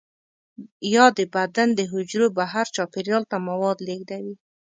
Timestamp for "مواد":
3.47-3.77